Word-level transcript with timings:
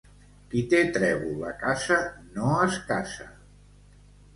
Qui 0.53 0.63
té 0.71 0.79
trèvol 0.95 1.45
a 1.51 1.53
casa 1.61 2.01
no 2.41 2.51
es 2.67 2.83
casa. 2.93 3.33